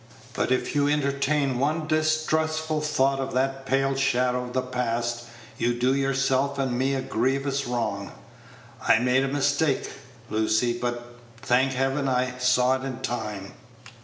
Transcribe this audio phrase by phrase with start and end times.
[0.33, 5.25] But if you entertain one distrustful thought of that pale shadow of the past,
[5.59, 8.11] you do yourself and me a grievous wrong.
[8.81, 9.91] I made a mistake,
[10.31, 13.53] Lucy; but, thank Heaven, I saw it in time."